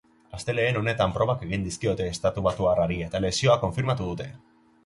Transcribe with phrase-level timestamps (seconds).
[0.35, 4.29] Astelehen honetan probak egin dizkiote estatubatuarrari eta lesioa konfirmatu dute.